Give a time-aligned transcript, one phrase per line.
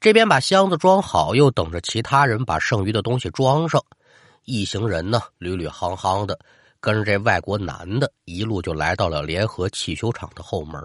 [0.00, 3.84] 这边把箱子装好，又等着其他人把剩余的东西装上。
[4.46, 6.38] 一行人呢，捋捋夯夯的，
[6.80, 10.80] 跟着这外国男的，一路就来到了联合汽修厂的后门。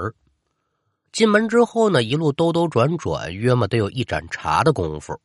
[1.13, 5.17] 进门之后呢，一路兜兜转转，约么得有一盏茶的功夫。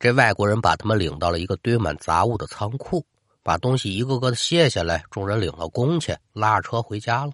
[0.00, 3.06] 这外国人把他们领到了一个堆满杂物的仓库，
[3.44, 7.32] 把东西一个个的卸下来，众人领了工钱，拉着车回家了。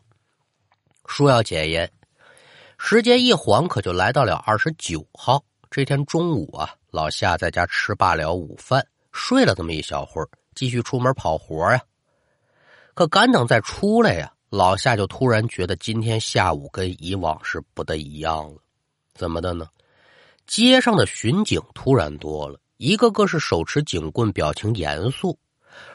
[1.06, 1.90] 说要解严，
[2.76, 6.74] 时间一晃，可就来到了二十九号这天中午啊。
[6.90, 11.80] 老夏在家吃罢了午饭，睡了这么一小会儿，继续出门跑活呀。
[12.94, 18.60] 可赶等再出来呀，老夏就突然觉得今天下午跟以往是不得一样了。
[19.14, 19.68] 怎么的呢？
[20.48, 25.38] 街上的巡警突然多了，一个个是手持警棍，表情严肃，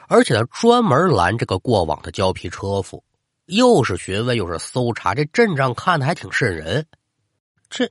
[0.08, 3.04] 而且他专门拦这个过往的胶皮车夫，
[3.44, 6.86] 又是询问又是搜查，这阵仗看的还挺瘆人。
[7.68, 7.86] 这。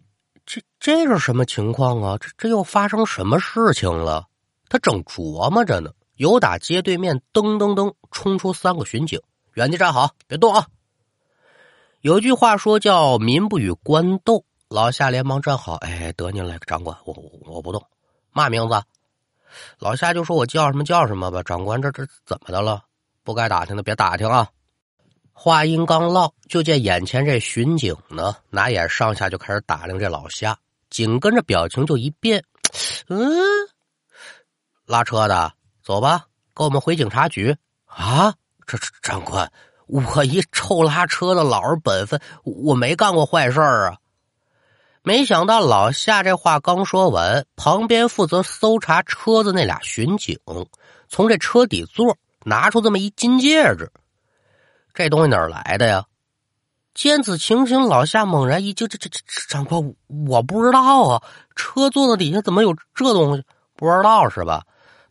[0.86, 2.16] 这是什么情况啊？
[2.20, 4.28] 这这又发生什么事情了？
[4.70, 9.20] 他正琢磨着呢，有打街对面噔噔噔冲出三个巡警，
[9.56, 10.68] 原地站好，别动啊！
[12.02, 17.16] 有句话说叫“民不与官斗”，老夏连忙站好，哎，得您了，长官，我
[17.48, 17.84] 我不动。
[18.32, 18.80] 嘛名字？
[19.80, 22.84] 老夏就说：“我叫什么叫什么吧。”长官，这这怎么的了？
[23.24, 24.48] 不该打听的别打听啊！
[25.34, 30.56] 话音刚落，就见眼前这巡警呢，拿眼上下就开始打量这老夏，
[30.96, 32.46] 紧跟着表情就一变，
[33.10, 33.38] 嗯，
[34.86, 35.52] 拉车的，
[35.84, 38.34] 走吧，跟我们回警察局啊！
[38.66, 39.52] 这这长官，
[39.88, 43.98] 我一臭拉车的老实本分，我没干过坏事啊！
[45.04, 50.40] 没想到老夏这话刚说完，旁边负责搜查车子那俩巡警
[51.10, 53.92] 从这车底座拿出这么一金戒指。
[54.94, 56.06] 这东西哪儿来的呀？
[56.96, 59.94] 见此情形，老夏猛然一惊：“这这这长官，
[60.30, 61.22] 我不知道啊！
[61.54, 63.44] 车座子底下怎么有这东西？
[63.76, 64.64] 不知道是吧？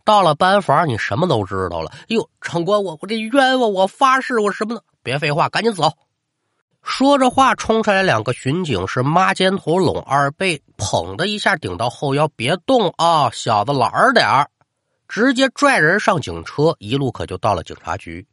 [0.02, 1.92] 到了班房，你什么都知道了。
[2.08, 3.70] 哟，长官，我我这冤枉！
[3.70, 4.82] 我发誓，我什么的？
[5.02, 5.92] 别废话，赶紧走！”
[6.82, 14.48] 说着话，冲出来两个巡警，是抹肩头、拢二背，捧的一下顶到后腰，别动啊，小子，老实点儿！
[15.06, 18.26] 直接拽人上警车，一路可就到了警察局。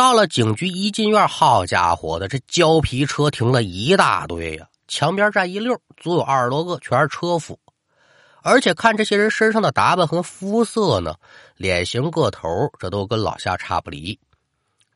[0.00, 7.60] 到了警局，一进院，好家伙的，这胶皮车停了一大堆呀，墙边站一溜，足有二十多个，全是车夫。
[8.40, 11.16] 而且看这些人身上的打扮和肤色呢，
[11.54, 14.18] 脸型、个头，这都跟老夏差不离。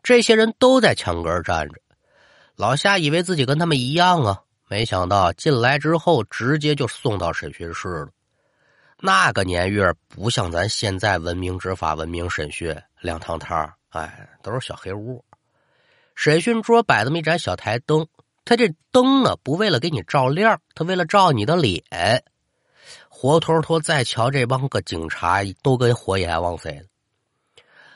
[0.03, 1.75] 这些人都在墙根站着，
[2.57, 4.41] 老夏以为自己跟他们一样啊，
[4.71, 8.09] 没想到进来之后，直接就送到审讯室了。
[9.01, 13.71] 那个年月不像咱现在文明执法、文明审讯，亮堂堂。
[13.95, 15.25] 哎，都是小黑屋。
[16.17, 18.07] 审讯桌摆这么一盏小台灯，
[18.45, 21.83] 他这灯呢，不为了给你照亮，他为了照你的脸。
[23.09, 26.85] 活脱脱再瞧这帮个警察，都跟活阎王似的。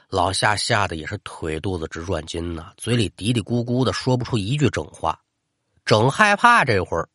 [0.08, 5.20] 老夏吓得也是腿肚子直转筋呐，嘴里嘀嘀咕咕的，说不出一句整话，
[5.84, 6.64] 整害怕。
[6.64, 7.08] 这会儿，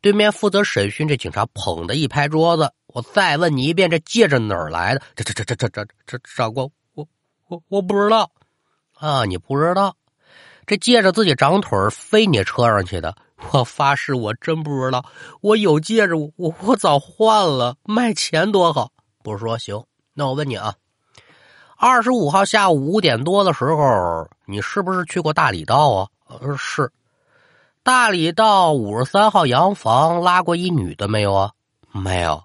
[0.00, 5.02] 对面负责审讯这警察捧的一拍桌子：“我再问你一遍，这戒指哪儿来的？
[5.16, 6.66] 这这这这这这这长官。”
[7.50, 8.30] 我我不知道，
[8.94, 9.96] 啊，你不知道，
[10.66, 13.16] 这戒指自己长腿飞你车上去的。
[13.50, 15.04] 我发誓，我真不知道。
[15.40, 18.92] 我有戒指，我我早换了，卖钱多好。
[19.24, 19.84] 不是说行，
[20.14, 20.74] 那我问你啊，
[21.76, 26.08] 二十五号下午五点多的时候，你是不是去过大理道啊？
[26.28, 26.92] 呃，是。
[27.82, 31.50] 大理道五十三号洋房拉过一女的没有啊？
[31.90, 32.44] 没有。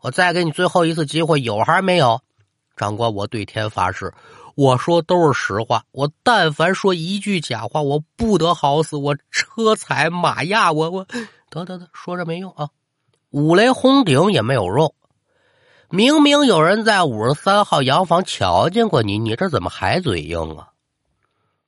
[0.00, 2.22] 我再给你最后一次机会，有还是没有？
[2.76, 4.14] 长官，我对天发誓。
[4.56, 11.06] 我说都是实话，我但凡说一句假话，我不得好死，我车踩马压，我我
[11.50, 12.70] 得得得，说着没用啊，
[13.28, 14.94] 五雷轰顶也没有用。
[15.90, 20.70] 明明有人在五十三号洋房瞧见过你，你这怎么还嘴硬啊？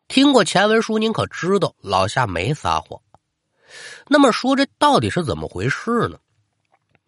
[0.09, 2.99] 听过前文书，您可知道老夏没撒谎。
[4.07, 6.19] 那么说这到底是怎么回事呢？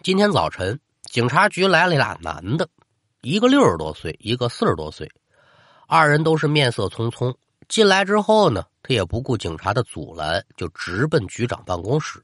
[0.03, 2.69] 今天早晨，警察局来了俩男的，
[3.23, 5.11] 一个六十多岁，一个四十多岁。
[5.93, 7.35] 二人都是面色匆匆
[7.67, 12.23] 进来之后呢，他也不顾警察的阻拦，就直奔局长办公室。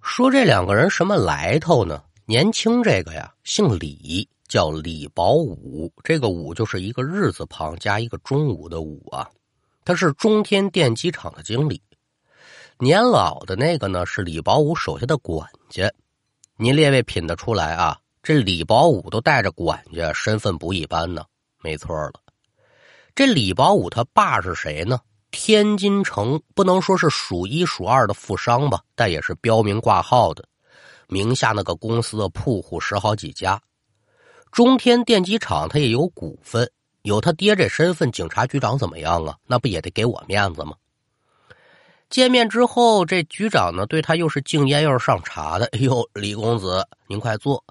[0.00, 2.04] 说这两个人什么来头呢？
[2.24, 5.92] 年轻这个呀，姓李，叫李宝武。
[6.04, 9.28] 这个武就是一个日字旁加一个中午的午啊。
[9.84, 11.82] 他是中天电机厂的经理。
[12.78, 15.92] 年老的那个呢，是李宝武手下的管家。
[16.56, 17.98] 您列位品得出来啊？
[18.22, 21.24] 这李宝武都带着管家，身份不一般呢。
[21.60, 22.12] 没错了。
[23.18, 25.00] 这李宝武他爸是谁呢？
[25.32, 30.44] 天津城不能说是数一数二的富商吧，但也是标明挂号的。
[31.08, 33.60] 名下那个公司的铺户十好几家。
[34.52, 36.70] 中天电机厂他也有股份，
[37.02, 39.34] 有他爹这身份，警察局长怎么样啊？
[39.48, 40.74] 那不也得给我面子吗？
[42.08, 45.66] 见面之后，这局长呢对他又是敬烟又是上茶的。
[45.72, 47.64] 哎呦，李公子，您快坐，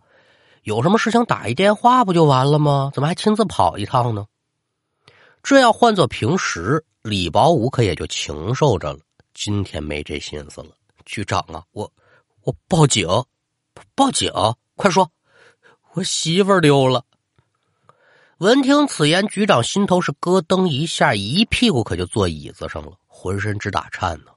[0.63, 2.91] 有什么事情打一电话不就完了吗？
[2.93, 4.25] 怎么还亲自跑一趟呢？
[5.43, 8.99] 这要换做平时，李保武可也就禽受着了。
[9.33, 10.69] 今天没这心思了，
[11.05, 11.89] 局长啊，我
[12.43, 13.07] 我报警，
[13.95, 14.29] 报警，
[14.75, 15.09] 快说，
[15.93, 17.05] 我媳妇儿丢了。
[18.39, 24.31] 闻听此言，局长心头是咯噔一下，一屁股可就坐椅子上了，浑身直打颤呢。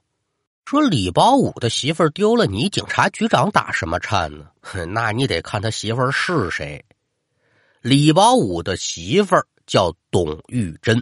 [0.65, 4.45] 说李保武的媳妇儿丢了，你警察局长打什么颤呢？
[4.87, 6.85] 那你得看他媳妇儿是谁。
[7.81, 9.45] 李保武的媳妇儿。
[9.71, 11.01] 叫董玉珍，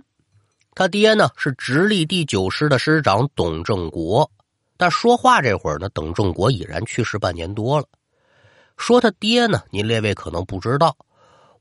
[0.76, 4.30] 他爹呢是直隶第九师的师长董正国。
[4.78, 7.88] 但说话这会儿呢，董正国已然去世半年多了。
[8.78, 10.96] 说他爹呢，您列位可能不知道。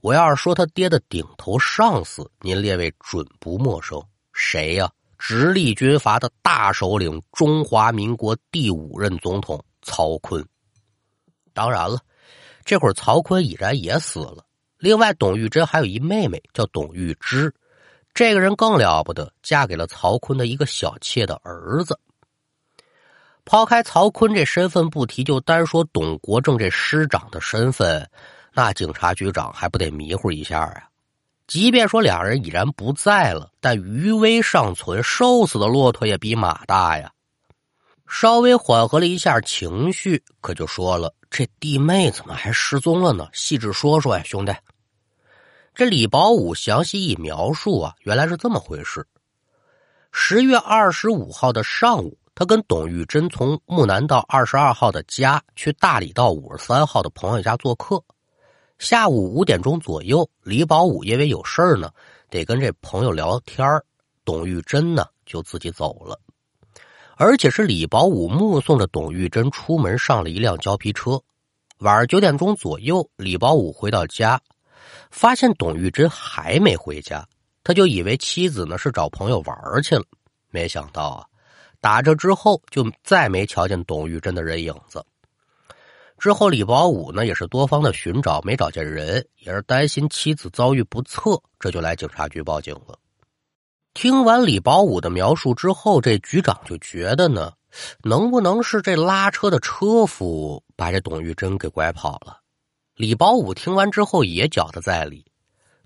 [0.02, 3.98] 我要是说他爹的顶头上司，您列位准不陌生。
[4.34, 4.92] 谁呀？
[5.16, 10.44] 直隶军阀的大首领，中华民国第五任总统曹锟。
[11.54, 11.98] 当然了，
[12.66, 14.44] 这会儿曹锟已然也死了。
[14.78, 17.52] 另外，董玉珍还有一妹妹叫董玉芝，
[18.14, 21.98] 这个人更了不得，嫁给了曹坤的一个小妾的儿子。
[23.44, 28.08] 抛开曹坤这身份不提，就单说董国正这师长的身份，
[28.52, 30.84] 那警察局长还不得迷糊一下啊？
[31.46, 37.10] 即便说两人已然不在了，但余威尚存，瘦死的骆驼也比马大呀。
[38.06, 43.28] 稍微缓和了一下情绪，可就说了：“这弟妹怎么还失踪了呢？
[43.32, 44.52] 细致说说呀，兄弟。”
[45.74, 49.06] 这李保武详细一描述啊，原来是这么回事。
[50.10, 58.02] 十月二十五号的上午，他跟董玉珍从木南道二十二号的家去大理道五十三号的朋友家做客。
[58.78, 61.90] 下午五点钟左右，李保武因为有事儿呢，
[62.30, 63.68] 得跟这朋友聊天
[64.24, 66.18] 董玉珍呢就自己走了，
[67.20, 71.20] 而且是李保武目送着董玉珍出门上了一辆胶皮车。
[71.78, 74.40] 晚上九点钟左右，李保武回到家。
[75.10, 77.26] 发现董玉珍还没回家，
[77.64, 80.04] 他就以为妻子呢是找朋友玩去了。
[80.50, 81.26] 没想到啊，
[81.80, 85.04] 打这之后就再没瞧见董玉珍的人影子。
[86.18, 92.96] 之后李保武呢也是多方的寻找，没找见人，也是担心妻子遭遇不测，这就来警察局报警了。
[94.00, 97.54] 听完李保武的描述之后，这局长就觉得呢，
[98.04, 102.38] 能不能是这拉车的车夫把这董玉珍给拐跑了？
[102.94, 105.26] 李保武听完之后也觉得在理，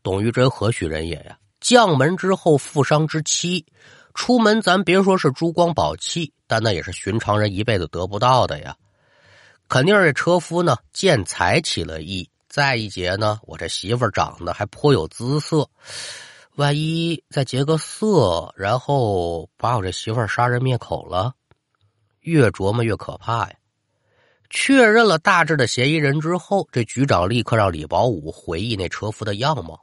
[0.02, 1.38] 董玉珍何许人也呀？
[1.58, 3.64] 将门之后，富商之妻，
[4.12, 8.76] 出门咱别说是珠光宝气，但那也是寻常人一辈子得不到的呀。
[9.70, 15.66] 肯定是这车夫呢见财起了意，再一节呢，我这媳妇长得还颇有姿色，
[16.56, 21.32] 万一再结个色，然后把我这媳妇儿杀人灭口了，
[22.20, 23.54] 越琢磨越可怕呀。
[24.50, 29.80] 确认了大致的嫌疑人之后，这局长立刻让李保武回忆那车夫的样貌。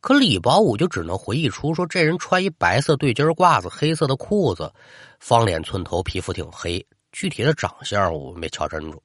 [0.00, 4.72] 可李保武就只能回忆出说，这人穿一白色对襟褂子，黑色的裤子，
[5.18, 6.84] 方脸寸头，皮肤挺黑。
[7.10, 9.02] 具体的长相我没瞧真住。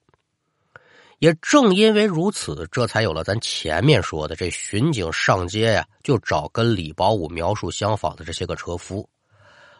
[1.18, 9.08] 也正因为如此，这才有了咱前面说的这巡警上街呀，就找跟李保武描述相仿的这些个车夫。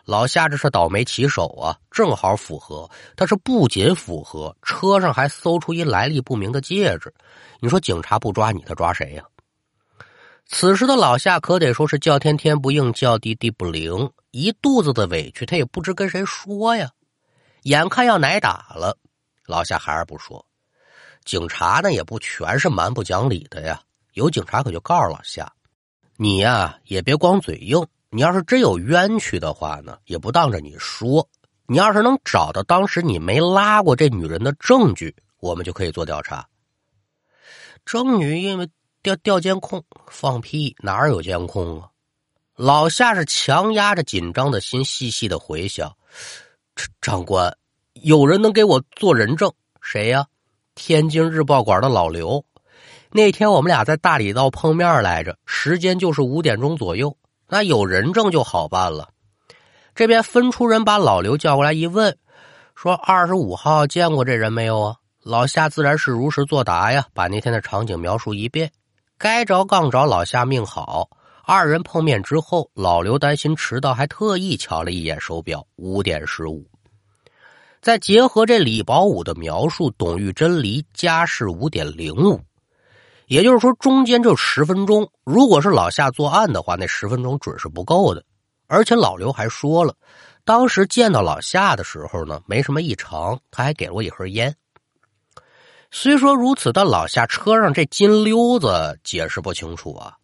[0.05, 2.91] 老夏这是倒霉骑手啊，正好符合。
[3.15, 7.13] 但是不仅符合，车上还搜出一来历不明的戒指。
[7.61, 9.23] 你说警察不抓你，他抓谁呀？
[10.47, 16.91] 此时的老夏可得说是叫天天不应，叫地地不灵，一肚子的委屈，他也不知跟谁说呀。
[17.65, 18.97] 眼看要挨打了，
[19.47, 20.43] 老夏还是不说。
[21.29, 23.83] 警察呢也不全是蛮不讲理的呀，
[24.15, 25.53] 有警察可就告诉老夏
[26.17, 31.29] ：“你呀也别光嘴硬。”你要是真有冤屈的话呢，也不当着你说。
[31.67, 36.49] 你要是能找到当时你没拉过这女人的证据，我们就可以做调查。
[37.85, 38.71] 郑女因为
[39.03, 41.91] 调调监控，放屁哪有监控啊？
[42.55, 45.95] 老夏是强压着紧张的心，细细的回想。
[47.03, 47.55] 长官，
[47.93, 49.53] 有人能给我做人证？
[49.83, 50.27] 谁呀？
[50.79, 52.45] 天津日报馆的老刘。
[53.11, 57.17] 那天我们俩在大理道碰面来着，时间就是五点钟左右。
[57.49, 59.09] 那有人证就好办了。
[59.97, 62.17] 这边分出人把老刘叫过来一问，
[62.77, 64.97] 说二十五号见过这人没有啊？
[65.25, 68.71] 老夏自然是如实作答呀，把那天的场景描述一遍。
[69.19, 71.11] 该着杠着，老夏命好。
[71.45, 76.65] 二人碰面之后，老刘担心迟到，还特意瞧了一眼手表，五点十五。
[77.81, 82.41] 再结合这李宝武的描述，董玉珍离家是五点零五，
[83.27, 85.11] 也就是说中间就十分钟。
[85.25, 88.25] 如果是老夏作案的话，那十分钟准是不够的。
[88.67, 89.95] 而且老刘还说了，
[90.45, 94.55] 当时见到老夏的时候呢，没什么异常，他还给了我一盒烟。
[95.91, 100.15] 虽说如此，但老夏车上这金溜子解释不清楚啊。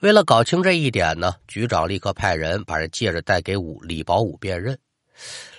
[0.00, 4.76] 为了搞清这一点呢，局长立刻派人把这戒指带给武李宝武辨认。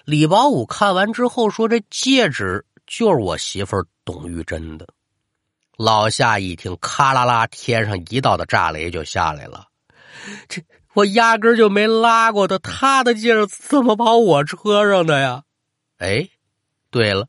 [0.05, 4.87] 李宝武看完之后说：“这戒指就是我媳妇董玉珍的。”
[5.77, 9.67] 老夏一听，咔啦啦，天上一道的炸雷就下来了。
[10.47, 15.43] 这我压根就没拉过他，他的戒指怎么跑我车上的呀？
[15.97, 16.29] 哎，
[16.91, 17.27] 对了，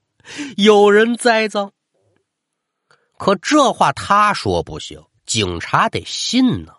[0.58, 1.72] 有人栽赃。
[3.16, 6.74] 可这话他说不行，警察得信呢。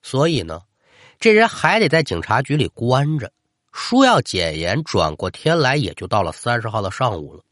[0.00, 0.62] 所以呢，
[1.18, 3.32] 这人还得在警察局里关着。
[3.72, 7.42] 书要简言，转过天来也就到了三十号的上午了。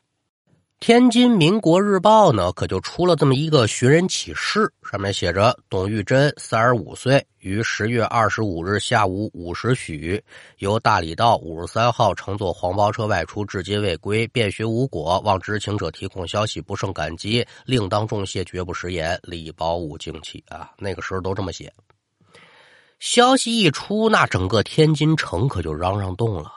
[0.79, 10.23] 天津民国日报呢，可就出了这么一个寻人启事，上面写着：董玉珍，三十五岁，于十月二十五日下午五时许，
[10.59, 19.19] 由大理道五十三号乘坐黄包车外出，至今未归，遍寻无果，望知情者提供消息，不胜感激，另当重谢，绝不食言。
[19.23, 21.73] 李宝武敬启啊，那个时候都这么写。
[22.99, 26.53] 消息一出，那整个天津城可就嚷嚷动了。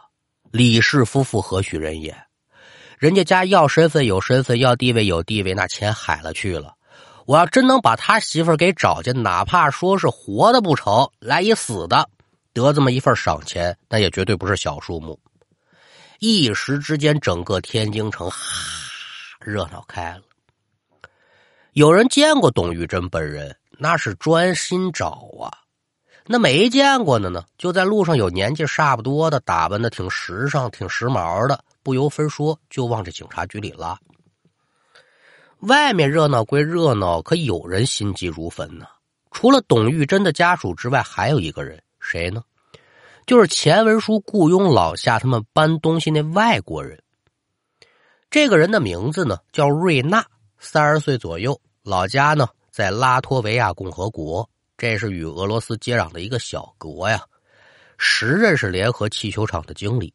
[0.51, 2.17] 李氏夫妇何许人也？
[2.97, 6.75] 人家家要身份有身份，要地位有地位，那钱海了去了。
[7.25, 12.09] 我要真能把他媳妇给找见，哪怕说是活的不成，来一死的，
[12.53, 15.19] 得这么一份赏钱，那也绝对不是小数目。
[16.19, 18.37] 一时之间，整个天津城哈
[19.39, 20.21] 热闹开了。
[21.73, 25.53] 有人见过董玉珍本人，那是专心找啊。
[26.31, 33.97] 那没见过的呢，就在路上有年纪差不多的，打扮的挺时尚、挺时髦的，不由分说就往这警察局里拉。
[35.61, 38.85] 外面热闹归热闹，可有人心急如焚呢。
[39.31, 42.43] 除了董玉珍的家属之外，还有一个人，谁呢？
[43.25, 47.01] 就是钱文书雇佣老夏他们搬东西那外国人。
[48.29, 50.23] 这个人的名字呢叫瑞娜，
[50.59, 54.47] 三十岁左右，老家呢在拉脱维亚共和国。
[54.79, 57.21] 这是与俄罗斯接壤的一个小国呀，
[57.97, 60.13] 时任是联合气球厂的经理。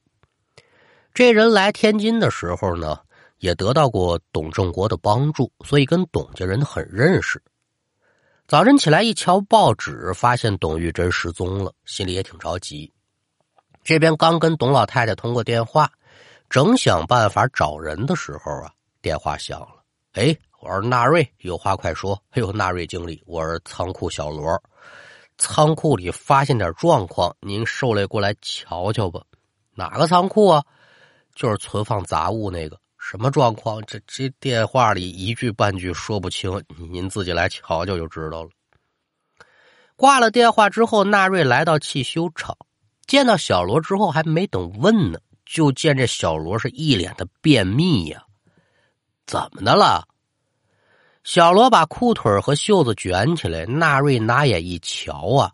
[1.12, 2.99] 这人来天津的时候呢，
[3.40, 7.42] 也得到过董正国的帮助，所以跟董家人很认识。
[8.49, 12.90] 早晨起来一瞧报纸，发现董玉珍失踪了，心里也挺着急。
[13.83, 15.92] 这边刚跟董老太太通过电话，
[16.49, 19.85] 正想办法找人的时候啊，电话响了。
[20.12, 20.35] 哎。
[20.64, 22.18] 我说纳瑞，有话快说。
[22.30, 24.59] 哎呦，纳瑞经理，我是仓库小罗，
[25.37, 29.23] 仓库里发现点状况，您受累过来瞧瞧吧。
[29.75, 30.64] 哪个仓库啊？
[31.35, 32.80] 就是存放杂物那个。
[32.97, 33.83] 什么状况？
[33.85, 38.49] 这这电话里一句半句说不清，您自己来瞧瞧就知道了。
[39.97, 42.56] 挂了电话之后，纳瑞来到汽修厂，
[43.06, 48.25] 见到小罗之后，还没等问呢，就见这小罗是一脸的便秘呀。
[49.26, 50.09] 怎么的了？
[51.24, 55.52] 小罗把裤腿和袖子卷起来，纳瑞拿眼一瞧啊，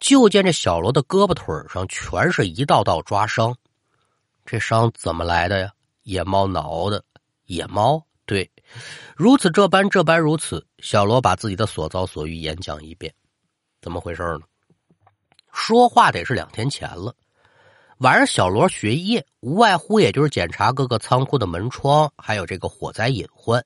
[0.00, 3.54] 就见这小罗的胳膊腿上全是一道道抓伤。
[4.46, 5.70] 这伤怎么来的呀？
[6.04, 7.04] 野猫挠的。
[7.44, 8.02] 野猫？
[8.24, 8.50] 对，
[9.14, 10.66] 如此这般，这般如此。
[10.78, 13.12] 小罗把自己的所遭所遇演讲一遍。
[13.82, 14.40] 怎么回事呢？
[15.52, 17.14] 说话得是两天前了。
[17.98, 23.62] 晚上，小罗学业，无外乎也就是检查各个仓库的门窗，还有这个火灾隐患。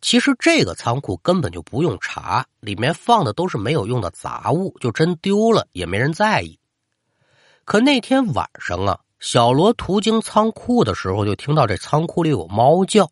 [0.00, 6.58] 其实这个仓库根本就不用查，里面放的都是没有用的杂物，就真丢了也没人在意。
[7.64, 13.10] 可那天晚上啊，小罗途经仓库的时候，就听到这仓库里有猫叫，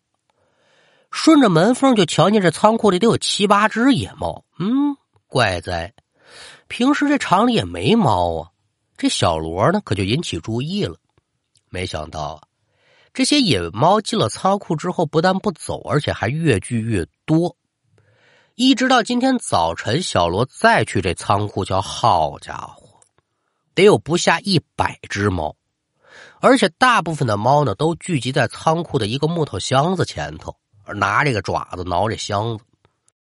[1.11, 4.45] 顺着门缝就瞧见这仓库里得有七八只野猫。
[4.59, 5.92] 嗯，怪哉，
[6.68, 8.50] 平时这厂里也没猫啊。
[8.97, 10.97] 这小罗呢，可就引起注意了，
[11.68, 12.48] 没想到。
[13.12, 17.57] 这些野猫进了仓库之后，不但不走，而且还越聚越多。
[18.55, 23.00] 一直到今天早晨，小罗再去这仓库，叫好家伙，
[23.75, 25.57] 得有不下一百只猫，
[26.41, 30.57] 而且大部分的猫呢，都聚集在仓库的一个木头箱子前头，
[30.95, 32.65] 拿这个爪子挠这箱子。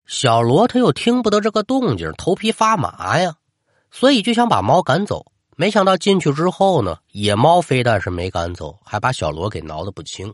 [0.05, 3.35] 小罗他又听不得这个动静，头皮发麻呀，
[3.91, 5.32] 所以就想把猫赶走。
[5.55, 10.33] 没想到进去之后呢，野猫非但是没赶走，还把小罗给挠得不轻。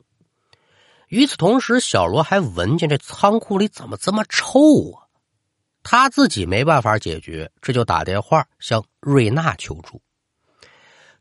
[1.07, 4.59] 与此同时，小罗还闻见这仓库里怎么这么臭
[4.91, 5.09] 啊？
[5.81, 10.01] 他自己没办法解决，这就打电话向瑞娜求助。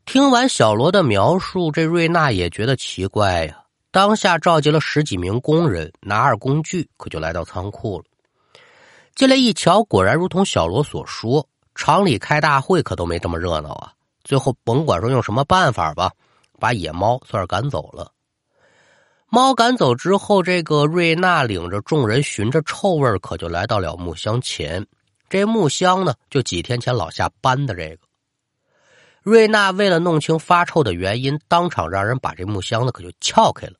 [0.05, 3.63] 听完小罗的描述，这瑞娜也觉得奇怪呀。
[3.91, 8.05] 当下召集了十几名工人，拿着工具，可就来到仓库了。
[9.15, 11.47] 进来一瞧，果然如同小罗所说，
[11.79, 13.93] 厂里开大会可都没这么热闹啊。
[14.25, 16.11] 最后甭管说用什么办法吧，
[16.59, 18.11] 把野猫算是赶走了。
[19.29, 24.85] 猫赶走之后，这个瑞娜领着众人寻着臭味可就来到了木箱前。
[25.29, 28.01] 这木箱呢，就几天前老夏搬的这个。
[29.21, 33.73] 瑞娜为了弄清发臭的原因，当场让人把这木箱子可就撬开了。